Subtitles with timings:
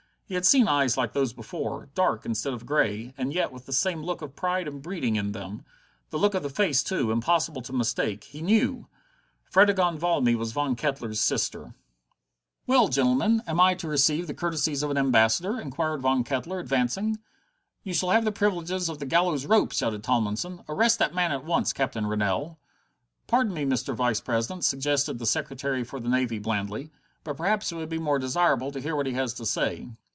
[0.25, 3.73] He had seen eyes like those before, dark instead of grey, and yet with the
[3.73, 5.65] same look of pride and breeding in them;
[6.09, 8.87] the look of the face, too, impossible to mistake he knew!
[9.43, 11.75] Fredegonde Valmy was Von Kettler's sister!
[12.65, 17.19] "Well, gentlemen, am I to receive the courtesies of an ambassador?" inquired Van Kettler, advancing.
[17.83, 20.63] "You shall have the privileges of the gallows rope!" shouted Tomlinson.
[20.69, 22.57] "Arrest that man at once, Captain Rennell!"
[23.27, 23.93] "Pardon me, Mr.
[23.93, 26.89] Vice president," suggested the Secretary for the Navy blandly,
[27.25, 29.89] "but perhaps it would be more desirable to hear what he has to say."